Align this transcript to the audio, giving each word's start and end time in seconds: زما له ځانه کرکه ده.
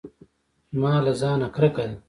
زما 0.73 0.93
له 1.05 1.11
ځانه 1.21 1.47
کرکه 1.55 1.83
ده. 1.89 1.95